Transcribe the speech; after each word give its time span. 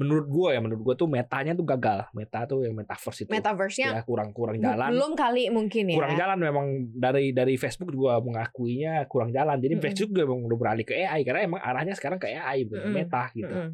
menurut 0.00 0.26
gua 0.26 0.48
ya 0.50 0.60
menurut 0.60 0.80
gua 0.80 0.94
tuh 0.96 1.04
metanya 1.06 1.52
tuh 1.52 1.62
gagal 1.62 2.08
meta 2.10 2.48
tuh 2.48 2.64
yang 2.64 2.72
metaverse 2.72 3.20
itu 3.20 3.30
Metaverse-nya 3.30 3.88
ya 3.92 4.02
kurang 4.02 4.32
kurang 4.32 4.56
jalan 4.56 4.88
belum 4.88 5.12
kali 5.12 5.52
mungkin 5.52 5.92
ya. 5.92 5.96
kurang 6.00 6.16
jalan 6.16 6.38
memang 6.40 6.66
dari 6.90 7.30
dari 7.30 7.54
Facebook 7.54 7.92
juga 7.92 8.16
mengakuinya 8.18 9.04
kurang 9.04 9.28
jalan 9.28 9.60
jadi 9.60 9.76
Mm-mm. 9.76 9.84
Facebook 9.84 10.10
juga 10.10 10.22
emang 10.24 10.40
udah 10.42 10.58
beralih 10.58 10.84
ke 10.84 10.96
AI 10.96 11.20
karena 11.20 11.40
emang 11.44 11.60
arahnya 11.60 11.92
sekarang 11.92 12.16
ke 12.16 12.32
AI 12.32 12.64
bukan 12.64 12.80
Mm-mm. 12.82 12.96
meta 12.96 13.28
gitu 13.30 13.52
Mm-mm. 13.52 13.70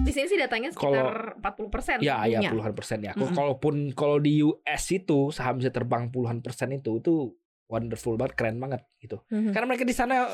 Di 0.00 0.16
sini 0.16 0.26
sih 0.26 0.34
datanya 0.34 0.72
sekitar 0.72 1.38
40% 1.38 2.00
ya 2.00 2.24
ya 2.24 2.40
punya. 2.40 2.50
puluhan 2.50 2.72
persen 2.72 2.98
ya 2.98 3.12
Mm-mm. 3.12 3.30
kalaupun 3.30 3.74
kalau 3.92 4.16
di 4.16 4.40
US 4.40 4.84
itu 4.90 5.30
saham 5.30 5.60
bisa 5.60 5.70
terbang 5.70 6.08
puluhan 6.08 6.40
persen 6.40 6.72
itu 6.72 6.98
itu 6.98 7.30
wonderful 7.68 8.18
banget 8.18 8.34
keren 8.34 8.58
banget 8.58 8.82
gitu 8.98 9.22
Mhm. 9.30 9.54
karena 9.54 9.66
mereka 9.68 9.84
di 9.84 9.94
sana 9.94 10.26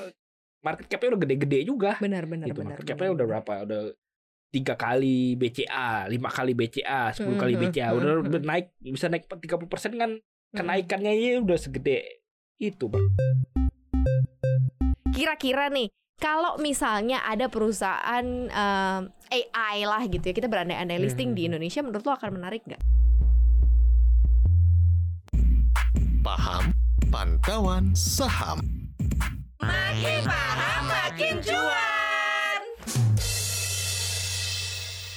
market 0.61 0.87
cap-nya 0.87 1.09
udah 1.13 1.21
gede-gede 1.23 1.59
juga 1.63 1.93
Benar 1.97 2.25
benar 2.25 2.47
gitu 2.47 2.61
benar. 2.61 2.71
market 2.75 2.87
cap-nya 2.87 3.11
udah 3.13 3.27
berapa 3.27 3.53
udah 3.65 3.81
tiga 4.47 4.75
kali 4.75 5.35
BCA 5.35 6.07
lima 6.07 6.29
kali 6.29 6.53
BCA 6.53 7.13
sepuluh 7.13 7.37
kali 7.37 7.55
BCA 7.57 7.93
udah, 7.93 8.13
udah 8.23 8.41
naik 8.41 8.73
bisa 8.79 9.07
naik 9.07 9.27
30% 9.27 9.67
persen 9.67 9.93
kan 9.95 10.11
kenaikannya 10.51 11.13
ya 11.13 11.39
udah 11.39 11.59
segede 11.59 12.23
itu 12.57 12.89
Bang. 12.89 13.05
Kira-kira 15.11 15.69
nih 15.69 15.89
kalau 16.17 16.57
misalnya 16.57 17.21
ada 17.21 17.47
perusahaan 17.47 18.25
em, 18.49 19.03
AI 19.29 19.85
lah 19.85 20.01
gitu 20.05 20.23
ya 20.23 20.33
kita 20.33 20.49
berandai-andai 20.49 20.97
listing 20.97 21.33
di 21.33 21.45
Hmm. 21.45 21.53
Indonesia 21.53 21.81
menurut 21.81 22.05
lo 22.05 22.13
akan 22.15 22.31
menarik 22.33 22.65
nggak? 22.65 22.81
Paham 26.23 26.73
Pantauan 27.07 27.93
Saham. 27.93 28.76
Makin 29.67 30.23
paham 30.23 30.83
makin 30.87 31.35
cuan. 31.43 32.61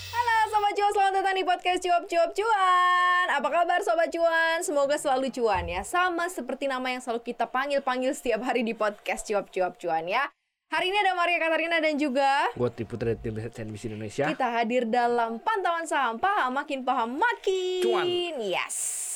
Halo 0.09 0.35
Sobat 0.49 0.73
Cuan, 0.73 0.91
selamat 0.91 1.13
datang 1.15 1.35
di 1.35 1.43
podcast 1.43 1.79
Cuap 1.79 2.03
Cuap 2.05 2.31
Cuan 2.33 3.25
Apa 3.29 3.47
kabar 3.47 3.79
Sobat 3.81 4.09
Cuan? 4.09 4.57
Semoga 4.59 4.95
selalu 4.95 5.29
cuan 5.31 5.65
ya 5.65 5.81
Sama 5.81 6.27
seperti 6.27 6.65
nama 6.65 6.83
yang 6.85 6.99
selalu 6.99 7.21
kita 7.23 7.45
panggil-panggil 7.45 8.11
setiap 8.11 8.41
hari 8.41 8.61
di 8.61 8.73
podcast 8.73 9.23
Cuap 9.23 9.49
Cuap 9.49 9.77
Cuan 9.77 10.05
ya 10.05 10.25
Hari 10.69 10.85
ini 10.85 10.97
ada 10.99 11.13
Maria 11.13 11.37
Katarina 11.37 11.77
dan 11.77 11.95
juga 11.95 12.49
Gue 12.53 12.69
tipu 12.69 12.97
riset 12.97 13.21
CNBC 13.51 13.83
Indonesia. 13.87 14.25
kita 14.27 14.47
hadir 14.51 14.85
dalam 14.85 15.37
pantauan 15.37 15.85
saham 15.85 16.17
Paham 16.17 16.53
makin 16.53 16.81
paham 16.81 17.17
makin 17.17 17.81
Cuan. 17.81 18.05
Yes 18.39 19.08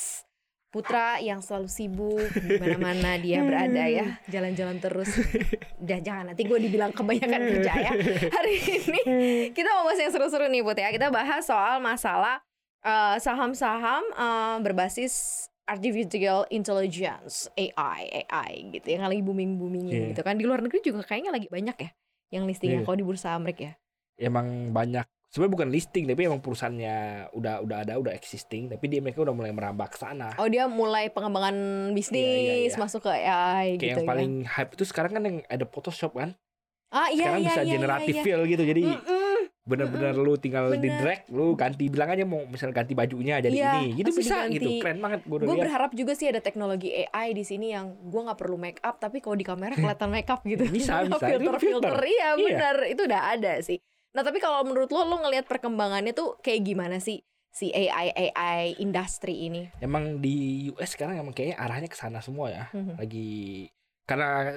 Putra 0.73 1.21
yang 1.21 1.37
selalu 1.37 1.69
sibuk 1.69 2.33
di 2.33 2.57
mana-mana 2.61 3.13
dia 3.15 3.45
berada 3.45 3.85
ya 3.85 4.17
jalan-jalan 4.25 4.81
terus. 4.81 5.13
Udah 5.77 6.01
jangan 6.01 6.33
nanti 6.33 6.41
gue 6.43 6.57
dibilang 6.57 6.89
kebanyakan 6.89 7.39
kerja 7.53 7.73
ya. 7.77 7.91
Hari 8.27 8.55
ini 8.57 9.01
kita 9.53 9.69
mau 9.69 9.85
bahas 9.85 10.01
yang 10.01 10.09
seru-seru 10.09 10.49
nih 10.49 10.65
Put 10.65 10.75
ya. 10.75 10.89
Kita 10.89 11.13
bahas 11.13 11.45
soal 11.45 11.77
masalah 11.77 12.41
eh, 12.81 13.15
saham-saham 13.17 14.01
eh, 14.09 14.57
berbasis 14.59 15.45
artificial 15.63 16.43
intelligence 16.49 17.47
AI 17.53 18.25
AI 18.25 18.51
gitu 18.73 18.87
yang 18.89 19.05
lagi 19.05 19.21
booming 19.21 19.55
boomingnya 19.55 19.93
Iya. 19.93 20.07
gitu 20.11 20.21
kan. 20.21 20.35
Di 20.35 20.43
luar 20.43 20.59
negeri 20.59 20.81
juga 20.81 21.05
kayaknya 21.05 21.31
lagi 21.31 21.47
banyak 21.47 21.77
ya 21.77 21.89
yang 22.33 22.43
listingnya 22.43 22.81
Iya. 22.81 22.85
kalau 22.89 22.97
di 22.97 23.05
bursa 23.05 23.37
Amerika 23.37 23.69
ya. 23.69 23.73
Emang 24.19 24.73
banyak 24.73 25.05
sebenarnya 25.33 25.49
bukan 25.51 25.69
listing 25.69 26.05
tapi 26.05 26.21
emang 26.23 26.37
perusahaannya 26.37 26.95
udah 27.33 27.55
udah 27.59 27.77
ada 27.81 27.93
udah 27.97 28.13
existing 28.13 28.69
tapi 28.69 28.85
dia 28.85 29.01
mereka 29.01 29.19
udah 29.19 29.33
mulai 29.33 29.49
merambah 29.49 29.89
ke 29.89 29.97
sana. 29.97 30.37
Oh 30.37 30.45
dia 30.45 30.69
mulai 30.69 31.09
pengembangan 31.09 31.57
bisnis 31.91 32.21
Iya, 32.21 32.37
iya, 32.37 32.55
iya. 32.69 32.77
masuk 32.77 33.01
ke 33.01 33.09
AI 33.09 33.25
Kayak 33.25 33.65
gitu 33.75 33.89
yang 33.89 33.99
ya. 33.99 34.07
paling 34.07 34.31
hype 34.45 34.71
itu 34.71 34.83
sekarang 34.85 35.11
kan 35.11 35.23
yang 35.23 35.37
ada 35.43 35.65
Photoshop 35.65 36.13
kan. 36.13 36.37
Ah 36.87 37.09
iya 37.09 37.25
sekarang 37.25 37.41
iya 37.41 37.49
bisa 37.49 37.61
iya, 37.61 37.71
generatif 37.73 38.05
iya, 38.07 38.15
iya. 38.15 38.23
feel 38.23 38.41
gitu. 38.45 38.63
Jadi 38.63 38.83
bener-bener 39.63 40.11
lu 40.13 40.35
tinggal 40.35 40.75
di 40.75 40.85
Bener. 40.85 40.99
drag 40.99 41.19
lu 41.31 41.55
ganti 41.55 41.87
bilang 41.87 42.11
aja 42.11 42.21
mau 42.21 42.43
misal 42.45 42.69
ganti 42.69 42.91
bajunya 42.91 43.39
jadi 43.39 43.55
Iya, 43.55 43.71
ini. 43.79 43.95
Gitu 43.95 44.11
bisa 44.11 44.43
diganti. 44.43 44.53
gitu. 44.53 44.69
Keren 44.77 44.99
banget 44.99 45.19
gue 45.23 45.37
Gue 45.39 45.55
berharap 45.57 45.91
juga 45.95 46.13
sih 46.13 46.27
ada 46.27 46.37
teknologi 46.37 46.91
AI 46.91 47.31
di 47.31 47.41
sini 47.41 47.71
yang 47.71 47.89
gue 48.03 48.21
nggak 48.21 48.35
perlu 48.35 48.59
make 48.59 48.77
up 48.81 48.99
tapi 48.99 49.17
kalau 49.17 49.33
di 49.33 49.43
kamera 49.43 49.73
kelihatan 49.73 50.11
make 50.11 50.27
up 50.27 50.43
gitu. 50.43 50.67
Bisa, 50.67 51.01
bisa. 51.07 51.15
Filter 51.17 51.57
filter 51.57 51.57
filter. 51.57 51.95
iya 52.05 52.29
Iya. 52.29 52.43
benar 52.45 52.75
itu 52.85 53.01
udah 53.01 53.21
ada 53.31 53.53
sih. 53.57 53.79
Nah 54.13 54.21
tapi 54.21 54.37
kalau 54.37 54.61
menurut 54.61 54.89
lo 54.93 55.01
lo 55.09 55.17
ngelihat 55.25 55.49
perkembangannya 55.49 56.13
tuh 56.13 56.37
kayak 56.45 56.61
gimana 56.61 57.01
sih 57.01 57.25
si 57.49 57.73
AI 57.73 58.13
AI 58.33 58.77
industri 58.77 59.49
ini? 59.49 59.69
Emang 59.81 60.21
di 60.21 60.69
US 60.73 60.93
sekarang 60.93 61.17
emang 61.17 61.33
kayaknya 61.33 61.57
arahnya 61.57 61.89
ke 61.89 61.97
sana 61.97 62.21
semua 62.21 62.53
ya. 62.53 62.65
Mhm. 62.73 63.01
Lagi 63.01 63.69
karena 64.05 64.53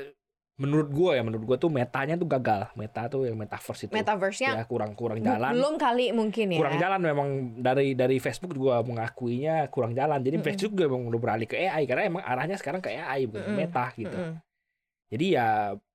menurut 0.56 0.88
gue 0.88 1.10
ya 1.16 1.22
menurut 1.24 1.44
gue 1.44 1.56
tuh 1.60 1.72
metanya 1.72 2.16
tuh 2.16 2.28
gagal. 2.28 2.68
Meta 2.76 3.08
tuh 3.08 3.28
yang 3.28 3.36
metaverse 3.36 3.88
itu. 3.88 3.92
Metaverse-nya 3.92 4.60
ya 4.60 4.64
kurang 4.64 4.92
kurang 4.92 5.20
jalan. 5.24 5.52
belum 5.52 5.74
kali 5.76 6.12
mungkin 6.12 6.52
ya. 6.52 6.58
kurang 6.60 6.76
jalan 6.80 7.00
memang 7.00 7.28
dari 7.60 7.92
dari 7.92 8.16
Facebook 8.20 8.52
juga 8.56 8.80
mengakuinya 8.84 9.68
kurang 9.72 9.92
jalan 9.96 10.20
jadi 10.20 10.36
Mm-mm. 10.40 10.46
Facebook 10.52 10.72
juga 10.76 10.84
emang 10.88 11.04
udah 11.08 11.20
beralih 11.20 11.48
ke 11.48 11.56
AI 11.60 11.84
karena 11.84 12.02
emang 12.08 12.22
arahnya 12.24 12.56
sekarang 12.60 12.80
ke 12.80 12.92
AI 12.92 13.28
bukan 13.28 13.40
ke 13.44 13.48
Mm-mm. 13.52 13.60
Meta 13.60 13.86
gitu 13.96 14.16
Mm-mm. 14.16 14.34
jadi 15.12 15.26
ya 15.32 15.48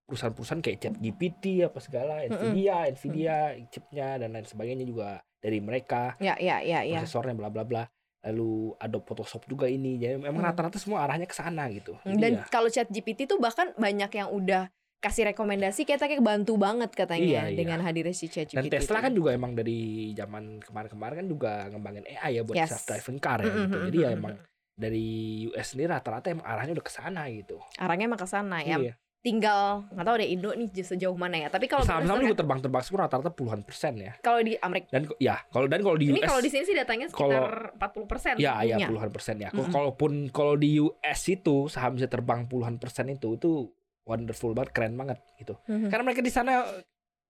perusahaan-perusahaan 0.06 0.60
kayak 0.60 0.78
ChatGPT 0.80 1.44
apa 1.64 1.80
segala 1.80 2.14
Nvidia 2.24 2.90
Nvidia 2.92 3.36
chipnya 3.68 4.18
dan 4.18 4.30
lain 4.32 4.44
sebagainya 4.44 4.84
juga 4.84 5.10
dari 5.38 5.58
mereka 5.58 6.16
Ya 6.18 6.36
ya 6.36 6.60
ya 6.60 6.84
ya. 6.84 7.00
prosesornya 7.00 7.34
bla 7.34 7.48
bla 7.48 7.64
bla 7.64 7.84
lalu 8.22 8.78
Adobe 8.78 9.08
Photoshop 9.08 9.46
juga 9.46 9.66
ini 9.66 9.98
jadi 9.98 10.16
memang 10.16 10.40
Mm. 10.40 10.48
rata-rata 10.48 10.78
semua 10.78 11.02
arahnya 11.02 11.26
ke 11.26 11.34
sana 11.34 11.66
gitu 11.70 11.98
Jadi 12.04 12.20
Dan 12.20 12.32
ya, 12.36 12.46
kalau 12.48 12.70
chat 12.70 12.86
GPT 12.86 13.26
tuh 13.26 13.38
bahkan 13.38 13.74
banyak 13.74 14.12
yang 14.14 14.30
udah 14.30 14.70
kasih 15.02 15.26
rekomendasi 15.26 15.82
kayak 15.82 16.22
bantu 16.22 16.54
banget 16.56 16.94
katanya 16.94 17.42
Iya, 17.42 17.44
iya. 17.48 17.58
dengan 17.58 17.82
hadirnya 17.82 18.14
si 18.14 18.30
chat 18.30 18.46
dan 18.48 18.62
GPT. 18.62 18.78
Tesla 18.78 19.02
itu. 19.02 19.06
kan 19.10 19.14
juga 19.16 19.30
emang 19.34 19.58
dari 19.58 19.80
zaman 20.14 20.62
kemarin-kemarin 20.62 21.16
kan 21.18 21.28
juga 21.28 21.52
ngembangin 21.68 22.06
AI 22.12 22.38
ya 22.38 22.42
buat 22.44 22.54
Yes. 22.56 22.70
self 22.70 22.86
driving 22.86 23.18
car 23.18 23.42
ya 23.42 23.50
Mm-mm, 23.50 23.66
gitu 23.66 23.78
jadi 23.90 23.98
ya 23.98 24.10
emang 24.14 24.38
dari 24.72 25.08
US 25.50 25.68
sendiri 25.68 25.90
rata-rata 25.90 26.30
emang 26.30 26.46
arahnya 26.46 26.74
udah 26.74 26.86
ke 26.86 26.94
sana 26.94 27.26
gitu 27.28 27.58
arahnya 27.76 28.06
emang 28.06 28.22
ke 28.22 28.28
sana 28.28 28.58
ya. 28.62 28.78
Iya. 28.78 28.94
Tinggal 29.22 29.86
nggak 29.88 30.02
tahu 30.02 30.16
deh 30.18 30.28
Indo 30.28 30.50
nih 30.52 30.68
sejauh 30.74 31.14
mana 31.14 31.38
ya. 31.38 31.48
Tapi 31.48 31.70
kalau 31.70 31.86
Saham-saham 31.86 32.26
juga 32.26 32.42
terbang-terbang 32.42 32.82
semua 32.82 33.06
rata-rata 33.06 33.30
puluhan 33.30 33.62
persen 33.62 33.94
ya. 33.96 34.18
kalau 34.18 34.42
di 34.42 34.58
Amerika 34.58 34.90
Dan 34.90 35.06
ya 35.18 35.38
kalau 35.48 35.70
dan 35.70 35.80
kalau 35.80 35.94
di 35.94 36.10
ini 36.10 36.18
US 36.18 36.26
kalau 36.26 36.42
di 36.42 36.50
sini 36.50 36.64
sih 36.66 36.74
datanya 36.74 37.06
sekitar 37.06 37.78
40% 37.78 38.42
ya 38.42 38.66
ya 38.66 38.76
punya. 38.76 38.88
puluhan 38.90 39.10
persen 39.10 39.36
ya. 39.38 39.50
Mm-mm. 39.54 39.70
Kalaupun 39.70 40.12
kalau 40.30 40.58
di 40.58 40.82
US 40.82 41.22
itu 41.28 41.70
saham 41.70 41.94
bisa 41.96 42.10
terbang 42.10 42.46
puluhan 42.46 42.76
persen 42.76 43.08
itu 43.08 43.38
itu 43.38 43.70
wonderful 44.02 44.52
banget, 44.52 44.74
keren 44.74 44.98
banget 44.98 45.22
gitu. 45.38 45.54
Mhm. 45.66 45.88
Karena 45.88 46.04
mereka 46.04 46.20
di 46.20 46.34
sana 46.34 46.66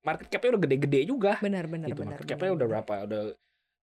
market 0.02 0.32
cap-nya 0.32 0.56
udah 0.56 0.62
gede-gede 0.64 1.00
juga 1.04 1.38
benar 1.38 1.68
benar 1.68 1.92
gitu. 1.92 2.00
benar. 2.00 2.16
market 2.16 2.26
cap-nya 2.26 2.52
udah 2.56 2.68
berapa? 2.72 2.94
Udah 3.04 3.22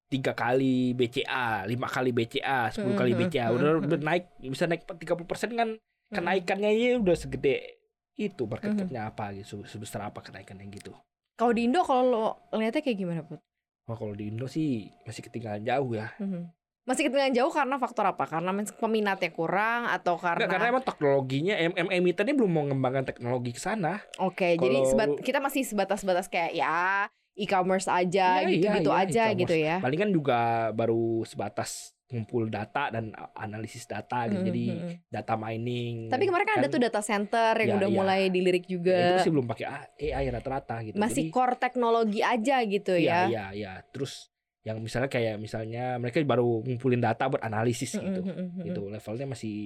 tiga 0.08 0.32
kali 0.32 0.96
BCA, 0.96 1.68
lima 1.68 1.84
kali 1.84 2.10
BCA, 2.10 2.72
sepuluh 2.72 2.96
kali 2.96 3.12
Mhm, 3.12 3.20
BCA, 3.20 3.46
udah, 3.52 3.68
mhm. 3.70 3.84
udah 3.84 3.98
naik 4.00 4.24
bisa 4.40 4.64
naik 4.64 4.88
30 4.88 5.22
persen 5.22 5.52
kan 5.52 5.76
Mhm. 5.76 6.14
kenaikannya 6.16 6.70
ya 6.72 6.96
udah 6.96 7.12
segede 7.12 7.77
itu 8.18 8.42
market 8.44 8.74
Mhm. 8.74 8.78
cap-nya 8.82 9.02
apa 9.06 9.30
gitu, 9.32 9.62
sebesar 9.64 10.02
apa 10.04 10.18
kenaikannya 10.18 10.66
gitu. 10.68 10.90
Kalau 11.32 11.54
di 11.54 11.64
Indo 11.64 11.80
kalau 11.80 12.02
lo 12.04 12.22
ngeliatnya 12.50 12.82
kayak 12.82 12.98
gimana 12.98 13.22
put? 13.22 13.38
Wah 13.86 13.94
kalau 13.94 14.12
di 14.12 14.26
Indo 14.26 14.44
sih 14.44 14.90
masih 15.06 15.22
ketinggalan 15.22 15.62
jauh 15.62 15.94
ya. 15.94 16.10
Mhm. 16.18 16.50
Masih 16.82 17.04
ketinggalan 17.04 17.30
jauh 17.32 17.48
karena 17.48 17.76
faktor 17.76 18.04
apa? 18.06 18.24
Karena 18.24 18.50
peminatnya 18.74 19.30
kurang 19.30 19.86
atau 19.86 20.16
karena, 20.16 20.40
Nggak, 20.40 20.50
karena 20.50 20.66
emang 20.68 20.84
teknologinya 20.84 21.54
em 21.54 21.72
em 21.74 21.88
emitennya 21.94 22.32
belum 22.32 22.48
mau 22.48 22.64
mengembangkan 22.64 23.04
teknologi 23.04 23.52
ke 23.52 23.60
sana. 23.60 24.00
Oke, 24.18 24.56
jadi 24.56 24.72
Kalau 24.74 24.88
sebat- 24.88 25.12
lu- 25.12 25.20
kita 25.20 25.38
masih 25.38 25.62
sebatas-batas 25.62 26.26
kayak 26.26 26.52
ya 26.52 27.06
e-commerce 27.32 27.86
aja 27.86 28.40
Iya, 28.40 28.50
gitu-gitu 28.50 28.88
iya, 28.88 28.98
iya, 28.98 29.04
aja 29.04 29.22
e-commerce. 29.22 29.40
gitu 29.44 29.54
ya. 29.54 29.76
Paling 29.78 30.00
kan 30.00 30.10
juga 30.10 30.38
baru 30.72 31.22
sebatas 31.22 31.92
ngumpul 32.08 32.48
data 32.48 32.88
dan 32.88 33.12
analisis 33.36 33.84
data 33.84 34.24
gitu. 34.32 34.40
Mhm, 34.40 34.46
Jadi 34.48 34.64
mhm. 34.72 34.94
data 35.12 35.34
mining. 35.36 35.96
Tapi 36.08 36.24
kemarin 36.24 36.46
kan 36.48 36.56
ada 36.64 36.68
tuh 36.72 36.80
data 36.80 37.00
center 37.04 37.52
yang 37.60 37.68
Ya, 37.68 37.76
udah 37.84 37.90
iya. 37.92 37.96
mulai 38.00 38.20
dilirik 38.32 38.64
Ya, 38.64 38.72
itu 38.72 38.74
juga. 38.80 39.00
sih 39.20 39.32
belum 39.32 39.46
pakai 39.46 39.64
AI 40.08 40.24
rata-rata 40.32 40.76
gitu. 40.88 40.96
Masih 40.96 41.28
Jadi, 41.28 41.34
core 41.36 41.56
teknologi 41.60 42.20
aja 42.24 42.56
gitu 42.64 42.96
ya. 42.96 43.28
iya, 43.28 43.28
iya, 43.28 43.44
iya. 43.52 43.72
Terus 43.92 44.32
yang 44.64 44.80
misalnya 44.80 45.08
kayak 45.12 45.36
misalnya 45.36 46.00
mereka 46.00 46.20
baru 46.24 46.64
ngumpulin 46.64 47.00
data 47.00 47.28
buat 47.28 47.44
analisis 47.44 47.92
Mhm, 47.96 48.04
gitu. 48.08 48.20
mhm, 48.24 48.32
mhm. 48.32 48.64
Gitu. 48.72 48.82
Levelnya 48.88 49.26
masih 49.28 49.56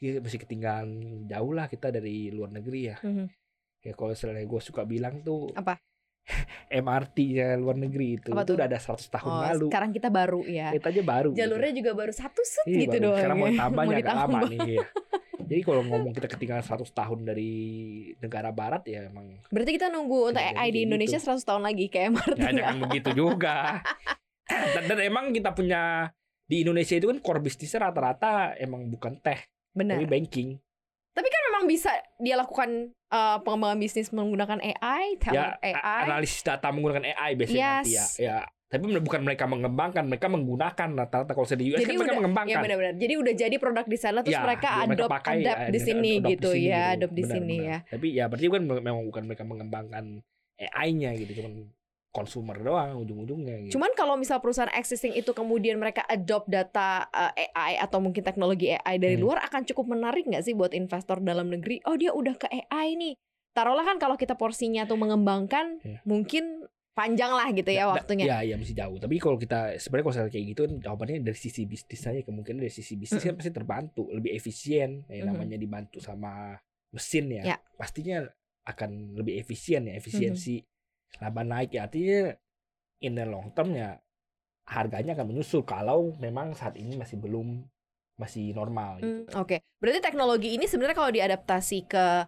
ya, 0.00 0.20
masih 0.20 0.38
ketinggalan 0.40 0.88
jauh 1.28 1.52
lah 1.52 1.68
kita 1.68 1.92
dari 1.92 2.32
luar 2.32 2.56
negeri 2.56 2.80
ya. 2.88 2.96
Mhm. 3.04 3.28
Ya 3.84 3.92
kalau 3.92 4.16
misalnya 4.16 4.42
gue 4.48 4.60
suka 4.64 4.82
bilang 4.88 5.20
tuh 5.20 5.52
Apa? 5.52 5.76
MRT-nya 6.82 7.54
luar 7.54 7.76
negeri 7.76 8.18
itu 8.18 8.30
Apa 8.30 8.42
itu 8.42 8.48
tuh? 8.48 8.56
udah 8.58 8.66
ada 8.66 8.78
100 8.78 9.14
tahun 9.14 9.30
Oh, 9.30 9.42
lalu. 9.44 9.66
sekarang 9.68 9.90
kita 9.90 10.08
baru 10.08 10.40
ya. 10.42 10.68
Kita 10.70 10.88
aja 10.90 11.02
baru. 11.02 11.28
gitu. 11.30 11.38
Jalurnya 11.38 11.72
juga 11.72 11.90
baru 11.92 12.12
satu 12.12 12.40
set 12.42 12.66
Iya, 12.66 12.78
gitu 12.80 12.90
baru. 12.92 13.04
doang. 13.06 13.18
Sekarang 13.18 13.36
mau 13.36 13.46
ya. 13.46 13.56
tambahnya 13.56 13.96
agak 14.02 14.14
lama 14.16 14.38
nih. 14.44 14.58
Iya. 14.66 14.84
Jadi 15.46 15.60
kalau 15.62 15.82
ngomong 15.84 16.10
kita 16.10 16.26
ketinggalan 16.26 16.64
100 16.64 16.90
tahun 16.90 17.18
dari 17.22 17.52
negara 18.18 18.50
barat 18.50 18.82
ya 18.84 19.06
emang 19.06 19.38
Berarti 19.46 19.72
kita 19.72 19.86
nunggu 19.86 20.34
untuk 20.34 20.42
AI 20.42 20.50
di 20.68 20.82
kayak 20.82 20.86
Indonesia 20.90 21.18
gitu. 21.18 21.30
100 21.30 21.46
tahun 21.46 21.62
lagi 21.62 21.84
kayak 21.86 22.06
MRT 22.10 22.34
ya 22.34 22.42
ya. 22.42 22.50
jangan 22.56 22.76
begitu 22.82 23.10
juga. 23.14 23.56
dan, 24.48 24.82
dan 24.84 24.98
emang 25.00 25.30
kita 25.30 25.50
punya 25.52 26.10
di 26.42 26.62
Indonesia 26.62 26.94
itu 26.94 27.06
kan 27.06 27.18
core 27.20 27.38
bisnisnya 27.40 27.78
rata-rata 27.80 28.54
emang 28.56 28.86
bukan 28.86 29.18
teh, 29.18 29.38
Benar. 29.70 29.98
tapi 29.98 30.06
banking. 30.08 30.58
Tapi 31.12 31.28
kan 31.28 31.42
memang 31.44 31.64
bisa 31.64 31.90
dia 32.16 32.34
lakukan 32.34 32.90
eh, 33.08 33.36
pengembangan 33.40 33.78
bisnis 33.78 34.08
menggunakan 34.10 34.58
AI, 34.58 35.18
ya 35.28 35.54
AI. 35.56 36.02
analisis 36.04 36.42
data 36.42 36.68
menggunakan 36.68 37.04
AI 37.08 37.30
biasanya 37.34 37.62
nanti 37.80 37.92
ya 37.92 38.02
Yes. 38.02 38.18
ya 38.18 38.38
tapi 38.66 38.82
bukan 38.98 39.22
mereka 39.22 39.46
mengembangkan 39.46 40.02
mereka 40.04 40.26
menggunakan 40.26 40.88
rata-rata 40.96 41.30
kalau 41.30 41.46
saya 41.46 41.62
di 41.62 41.70
US 41.70 41.78
Jadi 41.78 41.86
kan 41.86 41.94
mereka 41.94 42.02
udah- 42.04 42.18
mengembangkan 42.18 42.50
Ya 42.50 42.58
benar-benar. 42.60 42.94
Jadi 42.98 43.14
udah 43.14 43.34
jadi 43.36 43.56
produk 43.56 43.86
di 43.86 43.94
sana 43.94 44.18
terus 44.20 44.34
Ya, 44.34 44.42
mereka 44.42 44.68
mereka 44.74 44.90
adopt 44.98 45.12
pakai, 45.14 45.34
adapt 45.38 45.46
ya, 45.46 45.62
di 45.62 45.70
mereka 45.70 45.86
sini 45.86 46.10
adopt 46.10 46.26
di 46.26 46.32
gitu 46.34 46.50
sini 46.50 46.66
ya, 46.66 46.74
gitu. 46.82 46.90
adopt 46.92 47.14
di 47.14 47.22
Benar, 47.22 47.34
sini 47.36 47.56
benar. 47.56 47.70
ya. 47.70 47.78
tapi 47.86 48.06
ya 48.10 48.24
berarti 48.26 48.46
kan 48.48 48.62
memang 48.66 49.02
bukan 49.06 49.22
mereka 49.24 49.44
mengembangkan 49.44 50.04
AI-nya 50.58 51.10
gitu 51.14 51.32
cuman 51.38 51.52
konsumer 52.16 52.56
doang 52.56 53.04
ujung-ujungnya 53.04 53.68
gitu. 53.68 53.76
Cuman 53.76 53.92
kalau 53.92 54.16
misal 54.16 54.40
perusahaan 54.40 54.72
existing 54.72 55.12
itu 55.12 55.30
kemudian 55.30 55.76
mereka 55.76 56.00
adopt 56.08 56.48
data 56.48 57.04
uh, 57.06 57.32
AI 57.36 57.76
atau 57.76 58.00
mungkin 58.00 58.24
teknologi 58.24 58.72
AI 58.72 58.96
dari 58.96 59.14
Hmm. 59.14 59.28
luar 59.28 59.44
akan 59.44 59.68
cukup 59.68 59.92
menarik 59.92 60.24
nggak 60.24 60.40
sih 60.40 60.56
buat 60.56 60.72
investor 60.72 61.20
dalam 61.20 61.52
negeri? 61.52 61.84
Oh 61.84 61.92
dia 61.94 62.16
udah 62.16 62.32
ke 62.34 62.48
AI 62.48 62.96
nih. 62.96 63.12
Taruhlah 63.52 63.84
kan 63.84 63.96
kalau 63.96 64.16
kita 64.16 64.32
porsinya 64.32 64.84
tuh 64.84 64.96
mengembangkan 64.96 65.80
Iya. 65.84 66.00
mungkin 66.04 66.64
panjang 66.92 67.28
lah 67.28 67.52
gitu 67.52 67.68
ya 67.68 67.84
Da- 67.84 68.00
waktunya. 68.00 68.24
Ya, 68.24 68.38
ya 68.42 68.56
masih 68.56 68.72
jauh. 68.72 68.96
Tapi 68.96 69.20
kalau 69.20 69.36
kita 69.36 69.76
sebenarnya 69.76 70.04
kalau 70.04 70.16
saya 70.16 70.32
kayak 70.32 70.46
gitu 70.48 70.60
kan 70.64 70.72
jawabannya 70.80 71.20
dari 71.20 71.36
sisi 71.36 71.68
bisnis 71.68 72.00
aja 72.02 72.20
kemungkinan 72.24 72.64
dari 72.64 72.72
sisi 72.72 72.96
bisnis 72.96 73.20
kan 73.20 73.36
pasti 73.36 73.52
terbantu, 73.52 74.08
lebih 74.08 74.32
efisien. 74.32 75.04
Ya, 75.06 75.28
namanya 75.28 75.60
dibantu 75.60 76.00
sama 76.00 76.56
mesin 76.88 77.28
ya, 77.28 77.44
Ya. 77.44 77.56
pastinya 77.76 78.24
akan 78.64 79.12
lebih 79.14 79.36
efisien 79.36 79.84
ya, 79.84 79.94
efisiensi 79.94 80.64
Mhm. 80.64 80.75
Laba 81.20 81.42
naik 81.42 81.74
ya. 81.74 81.86
Artinya 81.88 82.34
in 83.00 83.12
the 83.14 83.24
long 83.28 83.52
term 83.52 83.72
ya 83.76 83.98
harganya 84.66 85.14
akan 85.14 85.30
menyusul 85.30 85.62
kalau 85.62 86.10
memang 86.18 86.52
saat 86.58 86.74
ini 86.74 86.98
masih 86.98 87.16
belum 87.22 87.62
masih 88.18 88.56
normal 88.56 88.98
gitu. 88.98 89.28
Hmm, 89.30 89.40
Oke, 89.44 89.62
berarti 89.78 90.00
teknologi 90.00 90.56
ini 90.56 90.64
sebenarnya 90.66 90.96
kalau 90.96 91.12
diadaptasi 91.12 91.78
ke 91.86 92.26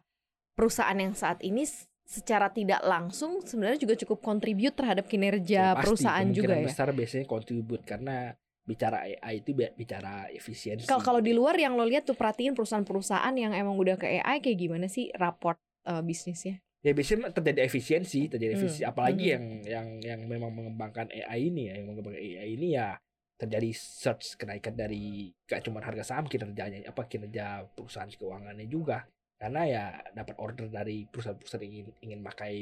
perusahaan 0.54 0.94
yang 0.94 1.16
saat 1.16 1.40
ini 1.42 1.64
secara 2.08 2.48
tidak 2.48 2.80
langsung 2.84 3.40
sebenarnya 3.44 3.84
juga 3.84 3.94
cukup 4.00 4.24
kontribut 4.24 4.72
terhadap 4.76 5.04
kinerja 5.08 5.72
Ya, 5.72 5.76
pasti, 5.76 5.84
perusahaan 5.84 6.28
juga 6.28 6.52
kemungkinan 6.52 6.58
ya. 6.60 6.66
besar 6.72 6.88
biasanya 6.92 7.26
kontribut 7.28 7.80
karena 7.84 8.32
bicara 8.68 9.04
AI 9.08 9.40
itu 9.40 9.56
bi- 9.56 9.72
bicara 9.76 10.28
efisiensi. 10.28 10.88
Kalau 10.88 11.00
kalau 11.04 11.20
di 11.24 11.32
luar 11.32 11.56
yang 11.56 11.72
lo 11.76 11.88
lihat 11.88 12.04
tuh 12.04 12.16
perhatiin 12.16 12.52
perusahaan-perusahaan 12.52 13.32
yang 13.36 13.56
emang 13.56 13.76
udah 13.80 13.96
ke 13.96 14.20
AI 14.20 14.44
kayak 14.44 14.58
gimana 14.60 14.86
sih 14.92 15.08
raport 15.16 15.56
eh, 15.88 16.04
bisnisnya? 16.04 16.60
Ya 16.82 16.92
biasanya 16.94 17.34
terjadi 17.34 17.66
efisiensi 17.66 18.30
terjadi 18.30 18.54
Hmm, 18.54 18.60
efisiensi 18.62 18.82
apalagi 18.86 19.24
hmm. 19.26 19.34
yang 19.34 19.44
yang 19.66 19.88
yang 20.02 20.20
memang 20.30 20.54
mengembangkan 20.54 21.10
AI 21.10 21.50
ini 21.50 21.70
ya 21.70 21.74
yang 21.82 21.86
mengembangkan 21.90 22.22
AI 22.22 22.48
ini 22.54 22.68
ya 22.78 22.94
terjadi 23.38 23.70
search 23.74 24.34
kenaikan 24.34 24.74
dari 24.74 25.30
gak 25.46 25.62
cuma 25.66 25.78
harga 25.78 26.02
saham 26.02 26.26
kinerjanya 26.26 26.86
apa 26.90 27.06
kinerja 27.06 27.66
perusahaan 27.70 28.10
keuangannya 28.10 28.66
juga 28.66 29.06
karena 29.38 29.62
ya 29.66 29.84
dapat 30.10 30.34
order 30.42 30.66
dari 30.66 31.06
perusahaan-perusahaan 31.06 31.62
yang 31.62 31.74
ingin 31.74 31.86
ingin 32.02 32.20
pakai 32.26 32.54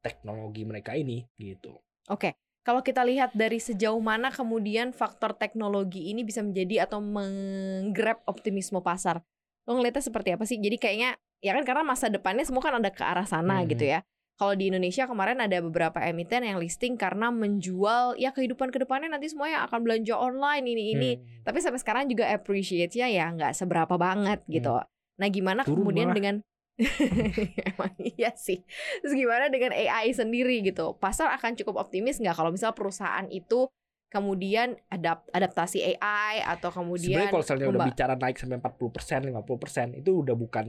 teknologi 0.00 0.64
mereka 0.64 0.96
ini 0.96 1.24
gitu 1.36 1.76
Oke, 2.12 2.36
kalau 2.60 2.84
kita 2.84 3.00
lihat 3.00 3.32
dari 3.32 3.56
sejauh 3.56 4.00
mana 4.00 4.28
kemudian 4.28 4.92
faktor 4.92 5.32
teknologi 5.32 6.12
ini 6.12 6.20
bisa 6.20 6.44
menjadi 6.44 6.84
atau 6.84 7.00
menggrab 7.00 8.20
optimisme 8.28 8.80
pasar. 8.84 9.24
Lo 9.64 9.76
ngeliatnya 9.76 10.02
seperti 10.02 10.32
apa 10.32 10.44
sih? 10.44 10.56
Jadi 10.58 10.76
kayaknya 10.76 11.10
ya 11.40 11.52
kan 11.52 11.64
karena 11.64 11.82
masa 11.82 12.08
depannya 12.08 12.44
semua 12.44 12.60
kan 12.60 12.76
ada 12.76 12.88
ke 12.88 13.00
arah 13.00 13.24
sana 13.24 13.60
Hmm. 13.60 13.68
gitu 13.68 13.84
ya. 13.84 14.00
Kalau 14.34 14.58
di 14.58 14.66
Indonesia 14.66 15.06
kemarin 15.06 15.38
ada 15.38 15.62
beberapa 15.62 16.02
emiten 16.02 16.42
yang 16.42 16.58
listing 16.58 16.98
karena 16.98 17.30
menjual 17.30 18.18
ya 18.18 18.34
kehidupan 18.34 18.74
ke 18.74 18.82
depannya 18.82 19.06
nanti 19.06 19.30
semuanya 19.30 19.62
akan 19.62 19.86
belanja 19.86 20.18
online 20.18 20.66
ini 20.66 20.82
ini. 20.92 21.10
Hmm. 21.14 21.46
Tapi 21.46 21.58
sampai 21.62 21.78
sekarang 21.78 22.04
juga 22.10 22.26
appreciate-nya 22.28 23.06
ya 23.08 23.30
nggak 23.30 23.54
seberapa 23.54 23.94
banget 23.94 24.42
gitu. 24.50 24.74
Nah 25.14 25.28
gimana 25.30 25.62
Turun 25.62 25.86
kemudian 25.86 26.10
malah. 26.10 26.18
dengan 26.18 26.36
Emang 27.70 27.94
iya 28.02 28.34
sih. 28.34 28.66
Terus 28.98 29.14
gimana 29.14 29.46
dengan 29.46 29.70
AI 29.70 30.10
sendiri 30.10 30.58
gitu? 30.66 30.98
Pasar 30.98 31.30
akan 31.30 31.54
cukup 31.54 31.78
optimis 31.78 32.18
nggak 32.18 32.34
kalau 32.34 32.50
misal 32.50 32.74
perusahaan 32.74 33.26
itu 33.30 33.70
kemudian 34.14 34.78
adap 34.86 35.26
adaptasi 35.28 35.98
AI 35.98 36.38
atau 36.40 36.70
kemudian 36.70 37.18
Sebenarnya 37.18 37.28
kalau 37.28 37.42
misalnya 37.42 37.66
udah 37.68 37.86
bicara 37.90 38.14
naik 38.14 38.36
sampai 38.38 38.56
40%, 38.62 39.26
50% 39.26 39.98
itu 39.98 40.10
udah 40.22 40.34
bukan 40.34 40.66